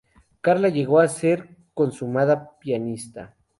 Karla 0.41 0.69
llegó 0.69 0.99
a 0.99 1.07
ser 1.07 1.41
una 1.45 1.57
consumada 1.75 2.57
pianista. 2.57 3.35